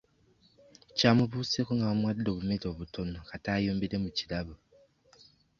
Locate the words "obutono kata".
2.73-3.49